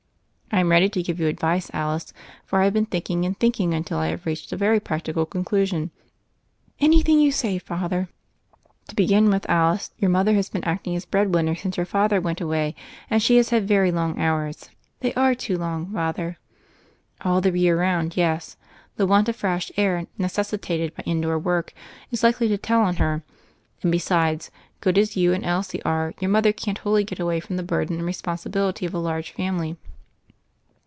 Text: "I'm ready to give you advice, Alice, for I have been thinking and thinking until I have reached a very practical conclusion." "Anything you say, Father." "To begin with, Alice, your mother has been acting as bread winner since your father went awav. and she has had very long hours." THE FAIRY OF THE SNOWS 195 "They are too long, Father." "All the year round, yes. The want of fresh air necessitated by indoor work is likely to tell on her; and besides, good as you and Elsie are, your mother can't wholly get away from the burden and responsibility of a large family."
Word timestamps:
"I'm 0.53 0.67
ready 0.69 0.89
to 0.89 1.01
give 1.01 1.17
you 1.17 1.27
advice, 1.27 1.71
Alice, 1.73 2.11
for 2.45 2.59
I 2.59 2.65
have 2.65 2.73
been 2.73 2.85
thinking 2.85 3.23
and 3.25 3.39
thinking 3.39 3.73
until 3.73 3.97
I 3.99 4.07
have 4.09 4.25
reached 4.25 4.51
a 4.51 4.57
very 4.57 4.81
practical 4.81 5.25
conclusion." 5.25 5.91
"Anything 6.79 7.21
you 7.21 7.31
say, 7.31 7.57
Father." 7.57 8.09
"To 8.89 8.95
begin 8.95 9.29
with, 9.31 9.49
Alice, 9.49 9.91
your 9.97 10.09
mother 10.11 10.33
has 10.33 10.49
been 10.49 10.63
acting 10.65 10.93
as 10.95 11.05
bread 11.05 11.33
winner 11.33 11.55
since 11.55 11.77
your 11.77 11.85
father 11.85 12.19
went 12.19 12.39
awav. 12.39 12.75
and 13.09 13.23
she 13.23 13.37
has 13.37 13.49
had 13.49 13.65
very 13.65 13.91
long 13.93 14.19
hours." 14.19 14.69
THE 14.99 15.11
FAIRY 15.13 15.31
OF 15.31 15.37
THE 15.37 15.45
SNOWS 15.45 15.57
195 15.57 15.57
"They 15.57 15.57
are 15.57 15.57
too 15.57 15.57
long, 15.57 15.93
Father." 15.93 16.37
"All 17.21 17.39
the 17.39 17.57
year 17.57 17.79
round, 17.79 18.17
yes. 18.17 18.57
The 18.97 19.07
want 19.07 19.29
of 19.29 19.37
fresh 19.37 19.71
air 19.77 20.05
necessitated 20.17 20.93
by 20.93 21.03
indoor 21.05 21.39
work 21.39 21.73
is 22.11 22.23
likely 22.23 22.49
to 22.49 22.57
tell 22.57 22.81
on 22.81 22.97
her; 22.97 23.23
and 23.81 23.91
besides, 23.91 24.51
good 24.81 24.97
as 24.97 25.15
you 25.15 25.31
and 25.33 25.45
Elsie 25.45 25.81
are, 25.83 26.13
your 26.19 26.29
mother 26.29 26.51
can't 26.51 26.79
wholly 26.79 27.05
get 27.05 27.19
away 27.21 27.39
from 27.39 27.55
the 27.55 27.63
burden 27.63 27.95
and 27.97 28.05
responsibility 28.05 28.85
of 28.85 28.93
a 28.93 28.99
large 28.99 29.31
family." 29.31 29.77